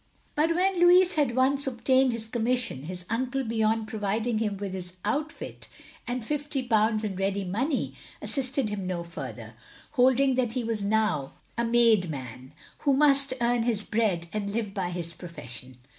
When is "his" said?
2.11-2.27, 2.85-3.05, 4.73-4.93, 13.61-13.83, 14.89-15.13